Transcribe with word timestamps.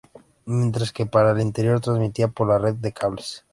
Mientras 0.47 0.91
que 0.91 1.05
para 1.05 1.29
el 1.29 1.41
interior 1.41 1.79
transmitía 1.79 2.27
por 2.27 2.47
la 2.47 2.57
Red 2.57 2.73
de 2.77 2.91
Cables. 2.91 3.45